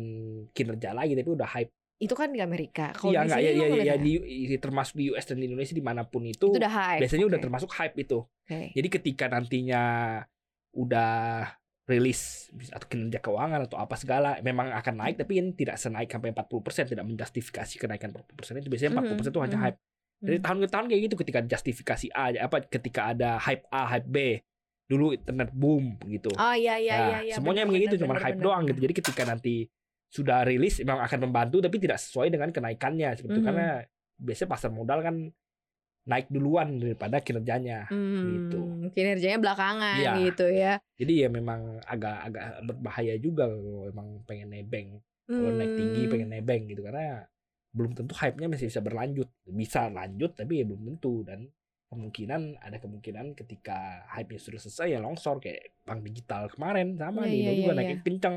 kinerja 0.50 0.90
lagi 0.92 1.14
tapi 1.14 1.30
udah 1.30 1.50
hype. 1.54 1.70
itu 1.96 2.12
kan 2.12 2.28
di 2.28 2.44
Amerika. 2.44 2.92
Kalau 2.92 3.16
Iya 3.16 3.24
di 3.24 3.30
sini 3.32 3.40
ya, 3.40 3.52
lo 3.54 3.56
ya, 3.56 3.64
ya, 3.64 3.96
ngeliatnya? 3.96 4.04
di, 4.04 4.58
termasuk 4.58 5.00
di 5.00 5.06
US 5.10 5.24
dan 5.24 5.40
di 5.40 5.46
Indonesia 5.48 5.72
di 5.72 5.80
mana 5.80 6.04
pun 6.04 6.28
itu, 6.28 6.44
itu 6.44 6.60
udah 6.60 6.68
hype. 6.68 7.00
biasanya 7.00 7.26
udah 7.26 7.40
Oke, 7.40 7.46
termasuk 7.48 7.70
hype 7.72 7.96
itu. 7.96 8.20
oke. 8.20 8.60
Jadi 8.74 8.88
ketika 8.92 9.26
nantinya 9.30 9.84
udah 10.74 11.14
rilis 11.86 12.50
atau 12.74 12.88
kinerja 12.90 13.22
keuangan 13.22 13.70
atau 13.70 13.78
apa 13.78 13.94
segala 13.94 14.42
memang 14.42 14.74
akan 14.74 15.06
naik 15.06 15.22
tapi 15.22 15.38
ini 15.38 15.54
tidak 15.54 15.78
senaik 15.78 16.10
sampai 16.10 16.34
40% 16.34 16.90
tidak 16.90 17.06
menjustifikasi 17.06 17.74
kenaikan 17.78 18.10
40% 18.10 18.58
itu 18.58 18.68
biasanya 18.68 18.92
40% 18.98 19.30
itu 19.30 19.40
hanya 19.40 19.56
Mhm, 19.56 19.64
hype. 19.64 19.80
Dari 20.24 20.38
mhm. 20.40 20.46
tahun 20.46 20.58
ke 20.64 20.68
tahun 20.72 20.86
kayak 20.88 21.02
gitu 21.12 21.16
ketika 21.22 21.40
justifikasi 21.44 22.08
A 22.16 22.24
apa 22.40 22.58
ketika 22.66 23.02
ada 23.12 23.36
hype 23.38 23.66
A, 23.70 23.84
hype 23.88 24.08
B. 24.08 24.18
Dulu 24.86 25.18
internet 25.18 25.50
boom 25.50 25.98
gitu. 26.06 26.30
Oh 26.38 26.54
iya 26.54 26.78
iya 26.78 26.94
Nah, 26.94 27.08
iya 27.10 27.20
iya. 27.26 27.34
semuanya 27.36 27.66
bener, 27.66 27.68
emang 27.68 27.74
kayak 27.76 27.86
gitu 27.90 27.96
cuma 28.06 28.16
hype 28.16 28.38
bener, 28.38 28.46
doang 28.46 28.62
gitu. 28.70 28.80
Jadi 28.86 28.94
ketika 28.96 29.24
nanti 29.26 29.56
sudah 30.08 30.40
rilis 30.46 30.80
memang 30.80 31.02
akan 31.04 31.20
membantu 31.28 31.58
tapi 31.60 31.78
tidak 31.82 31.98
sesuai 32.00 32.30
dengan 32.30 32.54
kenaikannya 32.54 33.10
seperti 33.18 33.34
itu 33.34 33.42
Mhm. 33.42 33.48
karena 33.50 33.68
biasanya 34.16 34.50
pasar 34.50 34.70
modal 34.72 35.00
kan 35.04 35.16
naik 36.06 36.30
duluan 36.30 36.78
daripada 36.78 37.18
kinerjanya. 37.20 37.90
gitu. 37.90 38.62
Hmm, 38.62 38.94
kinerjanya 38.94 39.42
belakangan 39.42 39.98
Iya. 39.98 40.14
gitu 40.30 40.46
ya. 40.54 40.74
Jadi 40.96 41.14
ya 41.26 41.30
memang 41.34 41.82
agak-agak 41.82 42.46
berbahaya 42.64 43.16
juga 43.18 43.50
kalau 43.50 43.90
emang 43.90 44.22
pengen 44.24 44.54
nebeng. 44.54 45.02
Kalau 45.26 45.50
naik 45.50 45.74
tinggi 45.74 46.06
Hmm. 46.06 46.12
pengen 46.14 46.30
nebeng 46.30 46.64
gitu 46.70 46.86
karena 46.86 47.26
belum 47.76 47.92
tentu 47.92 48.16
hype-nya 48.16 48.48
masih 48.48 48.72
bisa 48.72 48.80
berlanjut. 48.80 49.28
Bisa 49.52 49.92
lanjut 49.92 50.32
tapi 50.32 50.64
ya 50.64 50.66
belum 50.66 50.96
tentu 50.96 51.28
dan 51.28 51.52
kemungkinan 51.92 52.64
ada 52.64 52.80
kemungkinan 52.80 53.36
ketika 53.36 54.08
hype-nya 54.16 54.40
sudah 54.40 54.60
selesai 54.64 54.88
ya 54.96 55.00
longsor 55.04 55.44
kayak 55.44 55.76
bank 55.84 56.02
digital 56.08 56.48
kemarin 56.48 56.96
sama 56.96 57.28
di 57.28 57.44
iya, 57.44 57.52
Indo 57.52 57.52
juga 57.62 57.74
iya, 57.76 57.78
naiknya 57.78 58.00
kencang. 58.02 58.36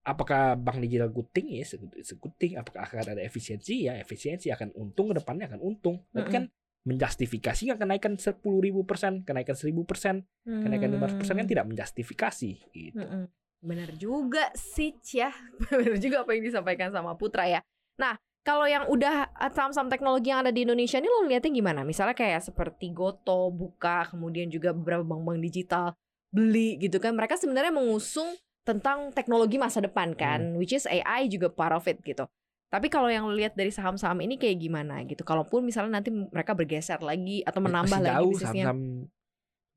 Apakah 0.00 0.56
bank 0.56 0.78
digital 0.84 1.10
guting 1.12 1.60
ya 1.60 1.64
seguting 2.04 2.56
apakah 2.60 2.84
akan 2.88 3.16
ada 3.16 3.22
efisiensi 3.24 3.88
ya 3.88 3.96
efisiensi 4.00 4.48
akan 4.52 4.76
untung 4.76 5.12
ke 5.12 5.20
depannya 5.20 5.48
akan 5.50 5.60
untung 5.60 6.04
tapi 6.12 6.28
Mm-mm. 6.28 6.36
kan 6.36 6.44
menjustifikasi 6.88 7.60
nggak 7.68 7.80
kenaikan 7.84 8.16
10.000 8.16 8.40
ribu 8.40 8.88
persen 8.88 9.20
kenaikan 9.28 9.52
1000 9.52 9.76
persen 9.84 10.24
kenaikan 10.48 10.88
500 10.96 11.20
persen 11.20 11.34
kan 11.36 11.44
Hmm. 11.44 11.52
tidak 11.52 11.66
menjustifikasi 11.68 12.50
gitu. 12.72 12.96
Mm-mm. 12.96 13.28
Benar 13.60 13.92
juga 14.00 14.48
sih 14.56 14.96
ya. 15.12 15.28
Benar 15.68 16.00
juga 16.00 16.24
apa 16.24 16.32
yang 16.32 16.48
disampaikan 16.48 16.88
sama 16.88 17.12
Putra 17.20 17.44
ya. 17.44 17.60
Nah, 18.00 18.16
kalau 18.50 18.66
yang 18.66 18.84
udah 18.90 19.30
uh, 19.30 19.50
saham-saham 19.54 19.86
teknologi 19.86 20.34
yang 20.34 20.42
ada 20.42 20.50
di 20.50 20.66
Indonesia 20.66 20.98
ini 20.98 21.06
lo 21.06 21.22
lihatnya 21.30 21.54
gimana? 21.54 21.86
Misalnya 21.86 22.18
kayak 22.18 22.42
seperti 22.42 22.90
Goto, 22.90 23.54
Buka, 23.54 24.10
kemudian 24.10 24.50
juga 24.50 24.74
beberapa 24.74 25.06
bank-bank 25.06 25.38
digital 25.38 25.94
beli 26.34 26.74
gitu 26.82 26.98
kan. 26.98 27.14
Mereka 27.14 27.38
sebenarnya 27.38 27.70
mengusung 27.70 28.34
tentang 28.66 29.14
teknologi 29.14 29.54
masa 29.54 29.78
depan 29.78 30.18
kan, 30.18 30.58
which 30.58 30.74
is 30.74 30.82
AI 30.90 31.30
juga 31.30 31.46
part 31.46 31.78
of 31.78 31.86
it 31.86 32.02
gitu. 32.02 32.26
Tapi 32.70 32.90
kalau 32.90 33.06
yang 33.06 33.26
lo 33.30 33.34
lihat 33.34 33.54
dari 33.54 33.70
saham-saham 33.70 34.18
ini 34.22 34.34
kayak 34.34 34.58
gimana 34.58 35.02
gitu? 35.06 35.22
Kalaupun 35.22 35.62
misalnya 35.62 36.02
nanti 36.02 36.10
mereka 36.10 36.50
bergeser 36.54 36.98
lagi 37.02 37.46
atau 37.46 37.62
menambah 37.62 37.98
masih 37.98 38.06
lagi 38.06 38.14
jauh 38.18 38.30
bisnisnya. 38.34 38.64
saham-saham 38.66 38.78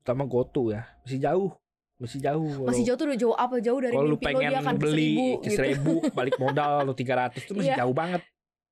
utama 0.04 0.22
GoTo 0.28 0.62
ya 0.68 0.82
masih 1.00 1.16
jauh 1.16 1.50
masih 1.96 2.18
jauh 2.20 2.66
Masih 2.68 2.84
jauh 2.84 2.98
tuh 3.00 3.06
udah 3.08 3.18
jauh 3.18 3.36
apa 3.38 3.54
jauh 3.64 3.80
dari 3.80 3.94
kalau 3.96 4.04
lu 4.04 4.18
mimpi 4.20 4.34
lo 4.36 4.40
dia 4.44 4.58
akan 4.60 4.74
ke 4.76 4.82
beli 4.84 5.00
seribu 5.08 5.24
ke 5.24 5.46
gitu. 5.48 5.56
seribu 5.56 5.92
balik 6.12 6.36
modal 6.36 6.72
lu 6.84 6.92
300 6.92 7.40
itu 7.40 7.52
masih 7.56 7.70
Iya. 7.72 7.76
jauh 7.80 7.94
banget 7.96 8.22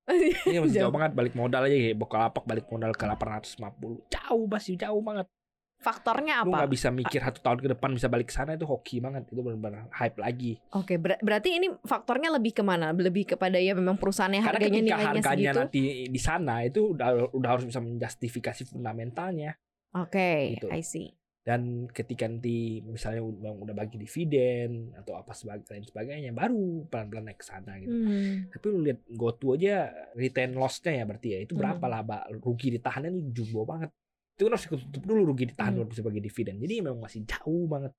Iya 0.45 0.59
masih 0.59 0.75
Jauh. 0.75 0.83
jauh 0.83 0.93
banget 0.93 1.11
balik 1.13 1.33
modal 1.33 1.61
aja 1.61 1.71
kayak 1.71 1.95
Bukalapak 1.95 2.43
balik 2.43 2.65
modal 2.67 2.91
ke 2.91 3.03
850 3.03 4.09
jauh 4.09 4.45
masih 4.45 4.75
jauh 4.75 4.99
banget 4.99 5.27
Faktornya 5.75 6.39
lu 6.41 6.51
apa? 6.51 6.63
nggak 6.63 6.71
bisa 6.71 6.87
mikir 6.89 7.19
satu 7.19 7.39
tahun 7.39 7.59
ke 7.59 7.67
depan 7.75 7.91
bisa 7.91 8.07
balik 8.07 8.27
ke 8.27 8.33
sana 8.33 8.55
itu 8.55 8.63
hoki 8.63 8.97
banget 8.97 9.27
itu 9.27 9.35
benar-benar 9.37 9.91
hype 9.91 10.15
lagi 10.15 10.55
Oke, 10.71 10.95
ber- 10.95 11.19
berarti 11.19 11.49
ini 11.53 11.75
faktornya 11.81 12.31
lebih 12.31 12.51
ke 12.53 12.63
mana? 12.63 12.91
Lebih 12.91 13.27
kepada 13.29 13.59
ya 13.59 13.75
memang 13.75 13.95
perusahaannya 13.95 14.39
karena 14.39 14.51
harganya 14.55 14.79
ketika 14.79 14.87
nilainya 14.95 15.11
harganya 15.19 15.27
segitu. 15.51 15.59
nanti 15.59 15.81
di 16.07 16.21
sana 16.21 16.63
itu 16.63 16.95
udah 16.95 17.07
udah 17.31 17.49
harus 17.51 17.65
bisa 17.67 17.79
menjustifikasi 17.79 18.63
fundamentalnya 18.65 19.59
Oke, 19.93 20.55
Gitu. 20.55 20.67
I 20.71 20.81
see. 20.81 21.11
Dan 21.43 21.91
ketika 21.91 22.23
nanti 22.23 22.79
misalnya 22.79 23.19
udah, 23.19 23.51
udah 23.51 23.75
bagi 23.75 23.99
dividen 23.99 24.95
atau 24.95 25.19
apa 25.19 25.35
sebagai 25.35 25.67
lain 25.67 25.83
sebagainya 25.83 26.31
baru 26.31 26.87
pelan-pelan 26.87 27.27
naik 27.27 27.43
ke 27.43 27.45
sana 27.45 27.75
gitu. 27.83 27.91
Hmm. 27.91 28.47
Tapi 28.47 28.65
lu 28.71 28.79
lihat 28.79 29.03
GoTo 29.11 29.59
aja 29.59 29.91
retain 30.15 30.55
loss-nya 30.55 30.97
ya 30.97 31.03
berarti 31.03 31.27
ya 31.35 31.39
itu 31.43 31.53
berapa 31.53 31.83
Hmm. 31.83 31.93
laba 31.99 32.23
rugi 32.31 32.79
ditahannya 32.79 33.11
itu 33.11 33.43
jumbo 33.43 33.67
banget. 33.67 33.91
Itu 34.33 34.47
kan 34.47 34.55
harus 34.55 34.65
tutup 34.65 35.03
dulu 35.03 35.35
rugi 35.35 35.51
ditahan 35.51 35.75
Hmm. 35.75 35.91
bagi 35.91 36.21
dividen. 36.23 36.63
Jadi 36.63 36.73
memang 36.79 37.03
masih 37.03 37.27
jauh 37.27 37.67
banget. 37.67 37.91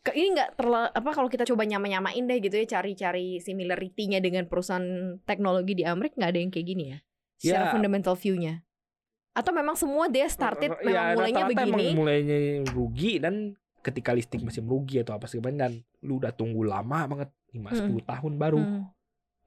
Ini 0.00 0.28
nggak 0.32 0.50
terlalu 0.56 0.88
apa 0.92 1.10
kalau 1.12 1.28
kita 1.28 1.44
coba 1.44 1.64
nyama-nyamain 1.64 2.24
deh 2.24 2.38
gitu 2.40 2.56
ya 2.56 2.68
cari-cari 2.68 3.36
similarity-nya 3.36 4.20
dengan 4.20 4.44
perusahaan 4.44 5.16
teknologi 5.24 5.76
di 5.76 5.84
Amerika 5.84 6.20
nggak 6.20 6.32
ada 6.32 6.40
yang 6.40 6.52
kayak 6.52 6.66
gini 6.68 6.84
ya? 6.92 6.98
Secara 7.40 7.64
Ya. 7.68 7.72
fundamental 7.72 8.12
view-nya. 8.16 8.64
Atau 9.30 9.54
memang 9.54 9.78
semua 9.78 10.10
dia 10.10 10.26
started 10.26 10.74
memang 10.80 10.90
ya, 10.90 11.14
mulainya 11.14 11.44
begini? 11.46 11.84
Emang 11.86 11.96
mulainya 11.96 12.36
rugi 12.68 13.12
dan 13.16 13.54
ketika 13.80 14.10
listing 14.12 14.42
masih 14.42 14.60
merugi 14.60 15.00
atau 15.00 15.14
apa 15.14 15.24
segala 15.24 15.56
dan 15.56 15.72
lu 16.02 16.18
udah 16.18 16.30
tunggu 16.30 16.60
lama 16.62 17.06
banget 17.06 17.30
5 17.50 17.70
Hmm. 17.72 17.96
10 17.96 18.04
tahun 18.04 18.32
baru 18.36 18.60
Hmm. 18.60 18.84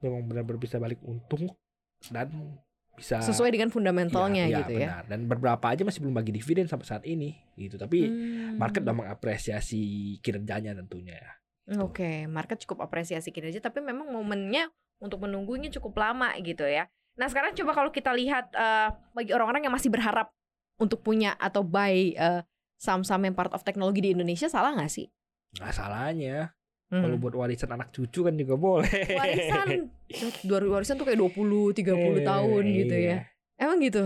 memang 0.00 0.20
benar-benar 0.26 0.58
bisa 0.58 0.76
balik 0.76 0.98
untung 1.00 1.48
dan 2.10 2.28
bisa 2.94 3.18
Sesuai 3.18 3.50
dengan 3.50 3.70
fundamentalnya 3.70 4.46
Iya, 4.46 4.50
iya, 4.50 4.58
gitu 4.60 4.72
ya. 4.74 4.86
benar. 4.86 5.04
Dan 5.06 5.20
beberapa 5.26 5.66
aja 5.66 5.82
masih 5.82 5.98
belum 5.98 6.14
bagi 6.14 6.30
dividen 6.30 6.66
sampai 6.66 6.86
saat 6.86 7.04
ini 7.04 7.34
gitu. 7.54 7.74
Tapi 7.74 7.98
Hmm. 8.06 8.54
market 8.54 8.82
udah 8.82 8.96
mengapresiasi 8.96 9.82
kinerjanya 10.18 10.74
tentunya. 10.74 11.18
Oke, 11.80 12.26
market 12.26 12.60
cukup 12.60 12.84
apresiasi 12.84 13.32
kinerja, 13.32 13.58
tapi 13.58 13.80
memang 13.80 14.12
momennya 14.12 14.68
untuk 14.98 15.24
menunggunya 15.24 15.72
cukup 15.72 15.96
lama 15.96 16.30
gitu 16.38 16.62
ya. 16.62 16.86
Nah 17.14 17.26
sekarang 17.30 17.54
coba 17.54 17.72
kalau 17.72 17.90
kita 17.94 18.10
lihat 18.10 18.50
eh, 18.54 18.88
bagi 19.14 19.30
orang-orang 19.30 19.66
yang 19.66 19.74
masih 19.74 19.90
berharap 19.90 20.30
untuk 20.78 21.00
punya 21.02 21.38
atau 21.38 21.62
buy 21.62 22.14
eh, 22.14 22.42
saham-saham 22.78 23.30
yang 23.30 23.36
part 23.38 23.54
of 23.54 23.62
teknologi 23.62 24.02
di 24.02 24.10
Indonesia, 24.12 24.50
salah 24.50 24.74
nggak 24.74 24.90
sih? 24.90 25.06
Nggak 25.56 25.72
salahnya. 25.72 26.52
Hmm. 26.92 27.00
Kalau 27.00 27.16
buat 27.16 27.34
warisan 27.34 27.72
anak 27.72 27.90
cucu 27.90 28.22
kan 28.22 28.34
juga 28.36 28.54
boleh. 28.60 28.90
Warisan, 29.18 29.88
dua 30.44 30.58
warisan 30.68 31.00
tuh 31.00 31.06
kayak 31.08 31.18
20, 31.18 31.74
30 31.74 32.22
tahun 32.22 32.62
gitu 32.70 32.94
ya. 32.94 33.02
Iya. 33.02 33.18
Emang 33.56 33.78
gitu? 33.80 34.04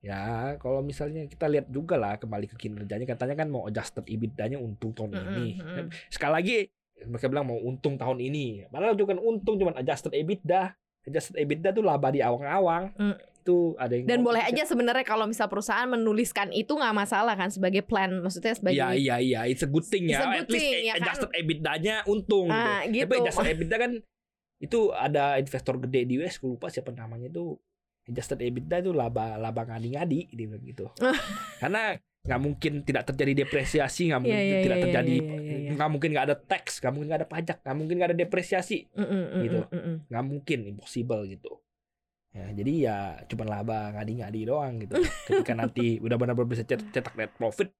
Ya, 0.00 0.54
kalau 0.62 0.80
misalnya 0.86 1.26
kita 1.26 1.50
lihat 1.50 1.66
juga 1.66 1.98
lah 1.98 2.14
kembali 2.16 2.46
ke 2.46 2.56
kinerjanya 2.56 3.10
katanya 3.10 3.42
kan 3.42 3.48
mau 3.50 3.66
adjusted 3.66 4.06
EBITDA-nya 4.06 4.54
untung 4.62 4.94
tahun 4.94 5.12
Mm-mm, 5.12 5.26
ini. 5.34 5.48
mm-mm. 5.58 5.86
Sekali 6.08 6.32
lagi 6.32 6.56
mereka 7.10 7.26
bilang 7.28 7.50
mau 7.50 7.58
untung 7.58 7.98
tahun 7.98 8.22
ini. 8.22 8.70
Padahal 8.70 8.94
juga 8.94 9.18
kan 9.18 9.20
untung 9.20 9.58
cuman 9.58 9.74
adjusted 9.76 10.14
EBITDA. 10.14 10.72
Adjusted 11.06 11.38
EBITDA 11.38 11.70
tuh 11.70 11.82
laba 11.82 12.10
di 12.10 12.20
awang-awang. 12.20 12.90
Mm. 12.98 13.16
Itu 13.40 13.78
ada 13.78 13.94
yang 13.94 14.06
Dan 14.10 14.20
boleh 14.26 14.42
aja 14.42 14.66
sebenarnya 14.66 15.06
kalau 15.06 15.22
misal 15.24 15.46
perusahaan 15.46 15.86
menuliskan 15.86 16.50
itu 16.50 16.74
nggak 16.74 16.90
masalah 16.92 17.38
kan 17.38 17.46
sebagai 17.46 17.86
plan, 17.86 18.10
maksudnya 18.18 18.58
sebagai 18.58 18.74
Iya 18.74 18.88
iya 18.92 19.16
iya, 19.16 19.40
it's 19.46 19.62
a 19.62 19.70
good 19.70 19.86
thing 19.86 20.10
It's 20.10 20.18
ya. 20.18 20.26
a 20.26 20.34
At 20.34 20.44
good 20.44 20.58
least 20.58 20.66
thing, 20.66 20.82
ya 20.82 20.94
kan? 20.94 21.02
adjusted 21.06 21.30
EBITDA-nya 21.30 21.94
untung 22.04 22.50
Ah, 22.50 22.82
gitu. 22.84 22.92
gitu. 22.92 23.06
Tapi 23.06 23.14
adjusted 23.22 23.46
EBITDA 23.54 23.76
kan 23.78 23.92
itu 24.56 24.80
ada 24.90 25.24
investor 25.38 25.78
gede 25.78 26.00
di 26.04 26.14
US, 26.18 26.42
gue 26.42 26.50
lupa 26.50 26.66
siapa 26.66 26.90
namanya 26.90 27.30
itu. 27.30 27.54
Adjusted 28.06 28.38
EBITDA 28.38 28.82
itu 28.82 28.90
laba 28.90 29.34
laba 29.34 29.62
ngadi-ngadi 29.62 30.30
dia 30.30 30.46
bilang 30.46 30.62
gitu. 30.62 30.86
Karena 31.62 31.94
nggak 32.26 32.40
mungkin 32.42 32.72
tidak 32.82 33.02
terjadi 33.08 33.32
depresiasi, 33.46 34.10
nggak 34.10 34.20
mungkin 34.20 34.38
Iya, 34.42 34.50
iya, 34.50 34.58
tidak 34.66 34.76
iya, 34.78 34.84
terjadi, 34.90 35.14
iya, 35.16 35.36
iya, 35.38 35.56
iya. 35.62 35.70
nggak 35.78 35.88
mungkin 35.94 36.08
nggak 36.10 36.26
ada 36.26 36.36
tax, 36.36 36.64
nggak 36.82 36.92
mungkin 36.92 37.08
nggak 37.08 37.20
ada 37.22 37.30
pajak, 37.30 37.56
nggak 37.62 37.76
mungkin 37.78 37.94
nggak 37.96 38.10
ada 38.10 38.18
depresiasi, 38.18 38.78
Mm, 38.92 39.06
mm, 39.06 39.06
mm, 39.14 39.40
gitu. 39.46 39.58
mm, 39.70 39.78
mm. 39.78 39.96
nggak 40.10 40.24
mungkin, 40.26 40.58
impossible 40.74 41.22
gitu. 41.30 41.50
Ya, 42.36 42.46
jadi 42.52 42.72
ya 42.76 42.96
cuma 43.32 43.48
laba 43.48 43.96
ngadi-ngadi 43.96 44.40
doang 44.44 44.76
gitu. 44.84 44.92
Ketika 45.30 45.56
nanti 45.56 45.96
udah 46.04 46.16
benar-benar 46.20 46.50
bisa 46.50 46.68
cet- 46.68 46.84
cetak 46.92 47.16
net 47.16 47.32
profit 47.32 47.72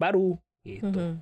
baru 0.00 0.40
gitu. 0.64 0.88
Mhm. 0.88 1.20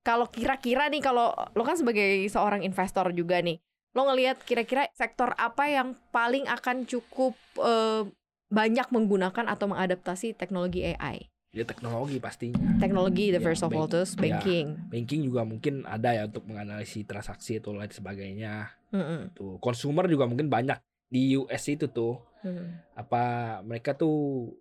Kalau 0.00 0.30
kira-kira 0.30 0.86
nih 0.86 1.02
kalau 1.02 1.34
lo 1.34 1.62
kan 1.66 1.74
sebagai 1.74 2.24
seorang 2.30 2.62
investor 2.62 3.10
juga 3.10 3.42
nih, 3.42 3.58
lo 3.92 4.06
ngelihat 4.06 4.38
kira-kira 4.46 4.86
sektor 4.94 5.34
apa 5.34 5.66
yang 5.66 5.98
paling 6.14 6.46
akan 6.46 6.86
cukup 6.86 7.34
eh, 7.58 8.06
banyak 8.46 8.86
menggunakan 8.94 9.50
atau 9.50 9.66
mengadaptasi 9.66 10.38
teknologi 10.38 10.86
AI? 10.94 11.26
Ya 11.56 11.64
teknologi 11.64 12.20
pastinya. 12.20 12.60
Teknologi 12.76 13.32
the 13.32 13.40
Ya, 13.40 13.46
first 13.48 13.64
of 13.64 13.72
all 13.72 13.88
terus 13.88 14.12
ya. 14.12 14.20
banking. 14.20 14.76
Banking 14.92 15.20
juga 15.24 15.40
mungkin 15.48 15.88
ada 15.88 16.12
ya 16.12 16.28
untuk 16.28 16.44
menganalisis 16.44 17.08
transaksi 17.08 17.56
atau 17.56 17.72
lain 17.72 17.88
sebagainya. 17.88 18.76
Mm-mm. 18.92 19.32
Tuh, 19.32 19.56
consumer 19.56 20.04
juga 20.04 20.28
mungkin 20.28 20.52
banyak 20.52 20.76
di 21.08 21.32
US 21.40 21.64
itu 21.72 21.88
tuh. 21.88 22.20
Mm. 22.44 22.76
Apa 22.92 23.22
mereka 23.64 23.96
tuh 23.96 24.52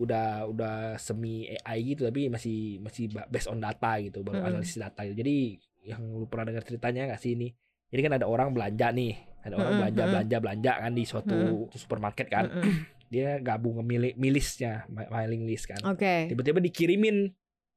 udah 0.00 0.48
udah 0.48 0.96
semi 0.96 1.52
AI 1.52 1.92
gitu 1.92 2.08
tapi 2.08 2.32
masih 2.32 2.80
masih 2.80 3.12
ba- 3.12 3.28
based 3.28 3.52
on 3.52 3.60
data 3.60 4.00
gitu, 4.00 4.24
baru 4.24 4.40
Mm-mm. 4.40 4.48
analisis 4.56 4.80
data 4.80 5.04
gitu. 5.04 5.20
Jadi 5.20 5.60
yang 5.84 6.00
lu 6.16 6.24
pernah 6.24 6.48
dengar 6.48 6.64
ceritanya 6.64 7.12
nggak 7.12 7.20
sih 7.20 7.36
ini? 7.36 7.52
Jadi 7.92 8.00
kan 8.08 8.12
ada 8.16 8.24
orang 8.24 8.56
belanja 8.56 8.88
nih, 8.88 9.12
ada 9.44 9.52
orang 9.52 9.76
Mm-mm, 9.76 9.80
belanja 9.84 10.00
mm-mm. 10.00 10.12
belanja 10.16 10.36
belanja 10.40 10.72
kan 10.80 10.92
di 10.96 11.04
suatu 11.04 11.38
supermarket 11.76 12.26
kan. 12.32 12.48
Mm-mm. 12.48 12.96
Dia 13.08 13.36
gabung 13.38 13.76
ngemili 13.76 14.12
milisnya, 14.14 14.84
ma- 14.86 15.08
mailing 15.08 15.44
list 15.44 15.66
kan. 15.66 15.80
Oke. 15.82 16.28
tiba-tiba 16.28 16.60
dikirimin 16.60 17.32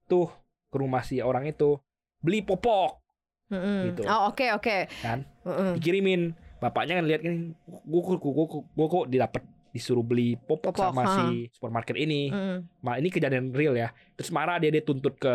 tuh 0.05 0.27
ke 0.67 0.75
rumah 0.75 1.01
si 1.01 1.19
orang 1.19 1.45
itu 1.45 1.79
beli 2.17 2.39
popok 2.39 2.99
Mm-mm. 3.47 3.91
gitu. 3.91 4.03
Oh 4.05 4.27
oke 4.27 4.45
oke. 4.53 4.91
Kan? 4.99 5.23
Mm-mm. 5.41 5.75
dikirimin 5.75 6.31
bapaknya 6.57 6.99
kan 6.99 7.05
lihat 7.05 7.21
kan 7.21 7.55
gua 7.65 8.01
kok 8.05 8.21
gua 8.69 8.87
kok 8.87 9.05
didapat 9.07 9.41
disuruh 9.71 10.03
beli 10.03 10.35
popok, 10.35 10.69
Popok, 10.69 10.83
sama 10.85 11.03
ha. 11.03 11.15
si 11.15 11.47
supermarket 11.49 11.95
ini 11.95 12.27
Mm-mm. 12.27 12.67
Ma, 12.79 12.95
ini 12.95 13.07
kejadian 13.07 13.49
real 13.49 13.71
ya 13.73 13.89
terus 14.13 14.27
marah 14.29 14.55
dia 14.55 14.67
dia 14.67 14.79
tuntut 14.79 15.15
ke 15.15 15.31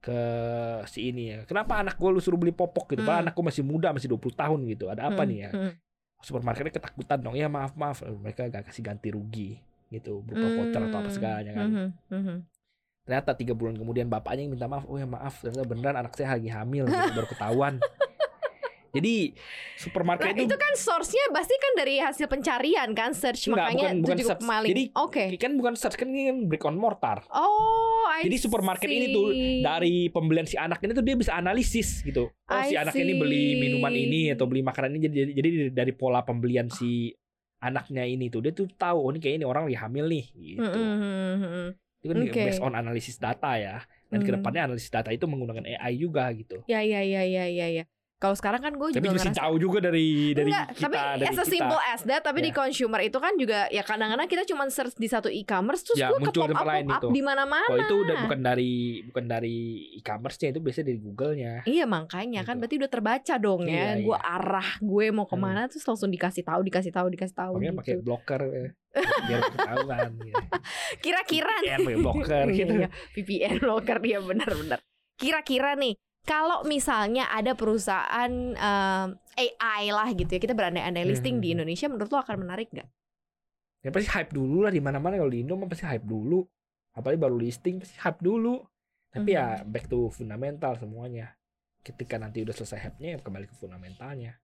ke 0.00 0.18
si 0.84 1.08
ini 1.08 1.24
ya 1.26 1.38
kenapa 1.44 1.78
anak 1.78 1.94
gue 1.94 2.08
lu 2.08 2.20
suruh 2.20 2.36
beli 2.36 2.52
popok 2.52 2.92
gitu 2.92 3.00
padahal 3.00 3.20
Hmm. 3.20 3.24
anak 3.24 3.34
gue 3.34 3.44
masih 3.46 3.62
muda 3.62 3.88
masih 3.88 4.08
20 4.10 4.32
tahun 4.34 4.60
gitu 4.66 4.84
ada 4.86 5.08
apa 5.08 5.22
Mm, 5.22 5.28
nih 5.28 5.38
ya 5.38 5.50
mm. 5.50 5.72
Supermarketnya 6.24 6.72
ketakutan 6.72 7.20
dong 7.20 7.36
ya 7.36 7.46
maaf 7.46 7.76
maaf 7.76 8.00
mereka 8.16 8.48
gak 8.48 8.64
kasih 8.66 8.80
ganti 8.82 9.12
rugi 9.12 9.60
gitu 9.88 10.24
berupa 10.24 10.48
voucher 10.50 10.82
atau 10.82 10.98
apa 10.98 11.06
Mm. 11.06 11.14
segalanya 11.14 11.52
kan 11.52 11.66
Mhm, 11.68 11.86
mhm. 12.10 12.36
ternyata 13.04 13.30
tiga 13.36 13.52
bulan 13.52 13.76
kemudian 13.76 14.08
bapaknya 14.08 14.42
yang 14.42 14.52
minta 14.52 14.64
maaf 14.64 14.88
oh 14.88 14.96
ya 14.96 15.04
maaf 15.04 15.38
ternyata 15.38 15.62
beneran 15.62 15.94
anak 15.94 16.16
saya 16.16 16.34
lagi 16.34 16.48
hamil 16.48 16.88
gitu, 16.88 17.10
baru 17.12 17.28
ketahuan 17.28 17.74
jadi 18.94 19.14
supermarket 19.74 20.24
Nah, 20.24 20.32
itu, 20.32 20.46
itu 20.46 20.56
kan 20.56 20.72
source-nya 20.74 21.24
pasti 21.28 21.54
kan 21.54 21.72
dari 21.74 21.98
hasil 21.98 22.26
pencarian 22.26 22.88
kan 22.90 23.10
search 23.10 23.46
Enggak, 23.46 23.58
makanya 23.68 23.88
bukan- 23.90 24.00
bukan 24.00 24.16
search. 24.24 24.42
maling. 24.42 24.70
Jadi, 24.70 24.84
Oke. 24.94 25.24
kan 25.36 25.52
bukan 25.54 25.74
search 25.74 25.96
kan 25.96 26.06
ini 26.06 26.22
kan 26.26 26.36
brick 26.46 26.62
on 26.62 26.74
mortar 26.74 27.26
Oh, 27.28 28.06
I 28.06 28.24
Jadi 28.24 28.36
supermarket 28.38 28.86
ini 28.86 29.06
tuh 29.10 29.26
see. 29.28 29.60
dari 29.60 29.94
pembelian 30.08 30.44
si 30.44 30.54
anak 30.56 30.78
ini 30.80 30.92
tuh 30.92 31.02
dia 31.02 31.14
bisa 31.14 31.34
analisis 31.34 32.00
gitu 32.00 32.30
oh 32.30 32.54
I 32.56 32.66
si 32.66 32.74
anak 32.74 32.94
ini 32.94 33.12
beli 33.14 33.44
see. 33.48 33.60
minuman 33.60 33.92
ini 33.92 34.30
atau 34.30 34.44
beli 34.44 34.62
makanan 34.62 34.92
ini 34.92 35.00
jadi 35.04 35.18
jadi 35.32 35.48
dari 35.70 35.92
pola 35.92 36.20
pembelian 36.20 36.68
si 36.68 37.10
anaknya 37.58 38.04
ini 38.04 38.28
tuh 38.28 38.40
dia 38.40 38.52
tuh 38.52 38.68
tahu 38.70 38.98
oh 38.98 39.10
ini 39.10 39.18
kayak 39.18 39.34
ini 39.36 39.44
orang 39.44 39.64
lagi 39.64 39.78
hamil 39.78 40.04
nih 40.06 40.24
gitu 40.30 40.60
Mm, 40.62 40.68
mm, 40.68 40.96
mm, 41.00 41.42
mm. 41.42 41.68
itu 41.98 42.06
kan 42.06 42.16
Oke. 42.22 42.42
based 42.44 42.60
on 42.60 42.72
analisis 42.74 43.16
data 43.16 43.56
ya 43.56 43.80
dan 44.06 44.20
Hmm. 44.20 44.26
ke 44.26 44.30
depannya 44.30 44.62
analisis 44.66 44.88
data 44.88 45.08
itu 45.08 45.24
menggunakan 45.24 45.64
AI 45.66 45.96
juga 45.96 46.28
gitu 46.30 46.60
Ya 46.66 46.80
ya 46.80 47.00
ya 47.00 47.24
ya 47.24 47.44
ya 47.46 47.66
ya. 47.72 47.84
Kalau 48.24 48.32
sekarang 48.34 48.56
kan 48.58 48.72
gue 48.72 48.88
tapi 48.88 48.96
juga 48.98 49.12
masih 49.12 49.28
ngerasa 49.28 49.36
jauh 49.38 49.58
juga 49.60 49.78
dari 49.82 50.08
dari 50.32 50.48
Enggak, 50.48 50.66
kita 50.70 50.80
tapi 50.80 50.96
dari 50.96 51.22
as 51.22 51.36
a 51.36 51.36
kita. 51.36 51.44
simple 51.46 51.80
as 51.84 52.00
that 52.02 52.22
tapi 52.22 52.38
di 52.40 52.48
Ya. 52.48 52.56
consumer 52.56 53.00
itu 53.02 53.18
kan 53.18 53.32
juga 53.34 53.58
ya 53.68 53.82
kadang-kadang 53.82 54.24
kita 54.24 54.42
cuma 54.44 54.64
search 54.66 54.96
di 54.96 55.04
satu 55.04 55.28
e-commerce 55.28 55.84
terus 55.84 55.98
Ya, 55.98 56.08
gue 56.08 56.16
ke 56.16 56.24
muncul 56.24 56.42
pop 56.42 56.56
up, 56.56 56.64
pop 56.64 56.72
up 56.88 56.96
itu. 56.96 57.08
di 57.10 57.20
mana-mana. 57.20 57.66
Kalau 57.66 57.84
itu 57.84 57.96
udah 58.00 58.16
bukan 58.18 58.40
dari 58.40 58.72
bukan 59.04 59.24
dari 59.26 59.56
e-commerce-nya 59.94 60.48
itu 60.48 60.60
biasanya 60.60 60.86
dari 60.86 61.00
Google-nya. 61.00 61.52
Iya 61.64 61.84
makanya 61.84 62.40
kan 62.40 62.54
Gitu. 62.54 62.60
berarti 62.60 62.74
udah 62.78 62.90
terbaca 62.90 63.34
dong 63.36 63.62
ya. 63.64 63.76
Iya, 63.92 63.92
Gue 64.00 64.16
iya. 64.16 64.32
arah 64.32 64.68
gue 64.80 65.06
mau 65.10 65.26
ke 65.26 65.36
mana 65.36 65.60
terus 65.66 65.84
langsung 65.84 66.08
dikasih 66.08 66.40
tahu, 66.42 66.60
dikasih 66.62 66.88
tahu, 66.90 67.06
dikasih 67.10 67.36
tahu 67.36 67.52
Makanya 67.56 67.76
pakai 67.76 67.92
gitu. 67.92 68.02
blocker 68.02 68.40
ya. 68.42 68.68
biar 68.94 69.40
ketahuan 69.50 70.10
gitu. 70.24 70.44
Kira-kira 71.00 71.54
nih. 71.58 71.68
VPN 71.68 71.82
pakai 71.82 71.96
blocker 72.00 72.46
gitu. 72.50 72.72
Iya, 72.78 72.88
VPN 73.12 73.56
locker 73.60 73.98
dia 73.98 74.18
benar-benar. 74.18 74.78
Kira-kira 75.14 75.74
nih 75.74 75.94
kalau 76.24 76.64
misalnya 76.64 77.28
ada 77.28 77.52
perusahaan 77.52 78.32
em, 78.50 79.08
AI 79.34 79.84
lah 79.88 80.08
gitu 80.10 80.28
ya 80.28 80.40
kita 80.40 80.52
berandai-andai 80.52 81.04
listing 81.04 81.38
di 81.38 81.50
Hmm. 81.50 81.60
Indonesia 81.60 81.86
menurut 81.86 82.08
lo 82.08 82.18
akan 82.18 82.36
menarik 82.40 82.68
nggak? 82.70 82.88
Ya 83.80 83.90
pasti 83.90 84.08
hype 84.08 84.32
dulu 84.32 84.64
lah 84.64 84.70
di 84.70 84.80
mana-mana 84.80 85.14
kalau 85.14 85.28
di 85.28 85.40
Indo 85.40 85.54
mah 85.54 85.66
pasti 85.66 85.84
hype 85.84 86.02
dulu. 86.02 86.40
Apalagi 86.90 87.18
baru 87.18 87.36
listing 87.36 87.78
pasti 87.78 87.98
hype 87.98 88.18
dulu. 88.18 88.64
Tapi 89.10 89.30
ya 89.30 89.60
Hmm. 89.60 89.68
back 89.68 89.86
to 89.86 90.08
fundamental 90.08 90.72
semuanya. 90.74 91.36
Ketika 91.78 92.16
nanti 92.16 92.40
udah 92.40 92.50
selesai 92.50 92.80
hype-nya 92.80 93.08
ya 93.10 93.18
kembali 93.20 93.44
ke 93.44 93.54
fundamentalnya. 93.54 94.40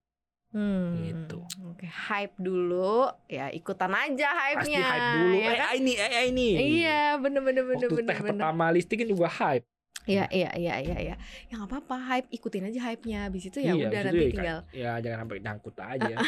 Hmm. 0.51 0.99
Gitu. 0.99 1.39
Oke, 1.65 1.87
hype 1.87 2.35
dulu, 2.37 3.07
ya 3.25 3.47
ikutan 3.49 3.89
aja 3.89 4.29
Pasti 4.29 4.69
hype-nya. 4.69 4.83
hype 4.85 5.09
dulu. 5.15 5.35
ya 5.39 5.51
kan? 5.55 5.65
AI 5.65 5.77
nih, 5.79 5.95
AI 5.97 6.27
nih. 6.29 6.53
Iya, 6.59 7.01
bener 7.17 7.41
bener 7.41 7.63
bener 7.65 7.79
Waktu 7.81 7.95
bener 7.97 8.05
teh 8.05 8.19
bener. 8.19 8.31
pertama 8.35 8.63
listing 8.69 8.99
kan 8.99 9.09
juga 9.09 9.27
hype. 9.31 9.65
Iya 10.09 10.25
iya 10.33 10.49
iya 10.57 10.75
iya 10.81 10.97
iya. 10.97 11.15
Ya 11.49 11.53
nggak 11.61 11.69
apa-apa, 11.69 11.97
hype 12.09 12.27
ikutin 12.33 12.69
aja 12.69 12.79
hype-nya. 12.89 13.29
Habis 13.29 13.53
itu 13.53 13.59
ya 13.61 13.77
Iya, 13.77 13.87
udah 13.89 14.01
nanti 14.09 14.23
ya, 14.25 14.31
tinggal 14.33 14.59
Ya 14.73 14.91
jangan 14.97 15.17
sampai 15.25 15.37
nyangkut 15.41 15.75
aja. 15.77 16.15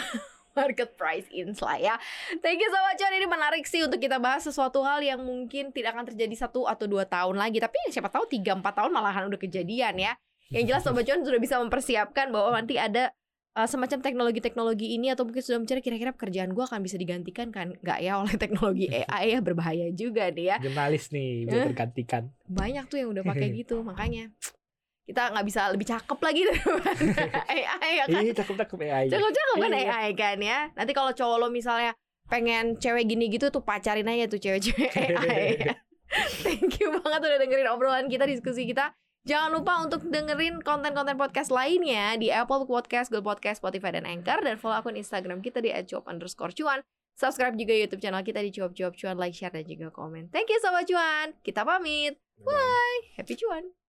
market 0.53 0.93
price 0.93 1.25
in 1.33 1.51
lah 1.57 1.77
ya. 1.81 1.95
Thank 2.39 2.61
you 2.61 2.69
so 2.69 2.79
much 2.85 3.01
John. 3.01 3.13
Ini 3.13 3.25
menarik 3.25 3.65
sih 3.65 3.81
untuk 3.81 3.97
kita 3.97 4.21
bahas 4.21 4.45
sesuatu 4.45 4.85
hal 4.85 5.01
yang 5.01 5.19
mungkin 5.21 5.73
tidak 5.73 5.97
akan 5.97 6.05
terjadi 6.13 6.45
satu 6.45 6.69
atau 6.69 6.85
dua 6.85 7.09
tahun 7.09 7.35
lagi. 7.41 7.57
Tapi 7.57 7.89
ya 7.89 7.99
siapa 7.99 8.13
tahu 8.13 8.29
tiga 8.29 8.53
empat 8.53 8.77
tahun 8.77 8.93
malahan 8.93 9.27
udah 9.27 9.39
kejadian 9.41 9.97
ya. 9.97 10.13
Yang 10.53 10.63
jelas 10.69 10.81
Sobat 10.85 11.03
John 11.09 11.25
sudah 11.25 11.41
bisa 11.41 11.57
mempersiapkan 11.57 12.29
bahwa 12.29 12.53
nanti 12.53 12.77
ada 12.77 13.09
uh, 13.53 13.63
semacam 13.63 13.99
teknologi-teknologi 13.99 14.93
ini 14.93 15.09
atau 15.09 15.23
mungkin 15.23 15.39
sudah 15.39 15.57
mencari 15.57 15.79
kira-kira 15.79 16.11
pekerjaan 16.11 16.51
gue 16.51 16.61
akan 16.61 16.79
bisa 16.79 16.95
digantikan 16.95 17.49
kan 17.49 17.73
nggak 17.75 17.99
ya 17.99 18.17
oleh 18.17 18.35
teknologi 18.35 18.89
AI 19.03 19.33
ya 19.33 19.39
berbahaya 19.39 19.87
juga 19.91 20.29
nih 20.29 20.45
ya 20.47 20.57
Jurnalis 20.59 21.09
nih 21.09 21.45
bisa 21.45 21.57
Eh. 21.57 21.65
tergantikan. 21.67 22.23
banyak 22.45 22.85
tuh 22.87 22.97
yang 22.97 23.09
udah 23.09 23.23
pakai 23.23 23.47
gitu 23.55 23.81
makanya 23.81 24.29
kita 25.03 25.29
nggak 25.29 25.45
bisa 25.45 25.61
lebih 25.67 25.83
cakep 25.85 26.15
lagi 26.17 26.41
daripada 26.47 26.91
AI 27.45 27.91
ya 27.93 28.05
kan 28.07 28.21
Ih, 28.21 28.31
cakep-cakep 28.33 28.79
AI. 28.81 29.05
Cakep-cakep 29.07 29.55
kan 29.57 29.71
Iya. 29.71 29.83
AI 29.91 30.09
kan 30.13 30.37
ya. 30.39 30.59
Nanti 30.71 30.91
kalau 30.91 31.11
cowok 31.11 31.37
lo 31.37 31.47
misalnya 31.49 31.91
pengen 32.25 32.79
cewek 32.79 33.03
gini 33.05 33.27
gitu 33.27 33.51
tuh 33.51 33.59
pacarin 33.59 34.07
aja 34.07 34.25
tuh 34.25 34.39
cewek-cewek 34.39 34.95
AI. 34.95 35.75
Thank 36.39 36.79
you 36.79 36.93
banget 36.95 37.19
udah 37.19 37.37
dengerin 37.37 37.67
obrolan 37.67 38.07
kita, 38.07 38.23
diskusi 38.23 38.63
kita. 38.63 38.95
Jangan 39.23 39.55
lupa 39.55 39.79
untuk 39.79 40.03
dengerin 40.11 40.59
konten-konten 40.59 41.15
podcast 41.15 41.47
lainnya 41.47 42.19
di 42.19 42.27
Apple 42.27 42.67
Podcast, 42.67 43.07
Google 43.07 43.31
Podcast, 43.31 43.63
Spotify, 43.63 43.95
dan 43.95 44.03
Anchor. 44.03 44.43
Dan 44.43 44.59
follow 44.59 44.75
akun 44.75 44.99
Instagram 44.99 45.39
kita 45.39 45.63
di 45.63 45.71
@cuap 45.71 46.11
underscore 46.11 46.51
cuan. 46.51 46.83
Subscribe 47.15 47.55
juga 47.55 47.71
YouTube 47.71 48.03
channel 48.03 48.25
kita 48.25 48.43
di 48.43 48.51
cuap 48.51 48.75
cuap 48.75 48.99
cuan, 48.99 49.15
like, 49.15 49.31
share, 49.31 49.55
dan 49.55 49.63
juga 49.63 49.95
komen. 49.95 50.27
Thank 50.27 50.51
you 50.51 50.59
Sobat 50.59 50.89
Cuan. 50.89 51.39
Kita 51.39 51.63
pamit. 51.63 52.19
Bye. 52.41 53.15
Happy 53.15 53.39
cuan. 53.39 53.82